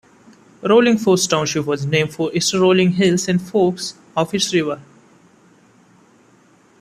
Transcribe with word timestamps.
Rolling 0.63 0.97
Forks 0.97 1.27
Township 1.27 1.67
was 1.67 1.85
named 1.85 2.11
for 2.11 2.35
its 2.35 2.55
rolling 2.55 2.93
hills 2.93 3.27
and 3.27 3.39
forks 3.39 3.93
of 4.17 4.33
its 4.33 4.51
river. 4.51 4.81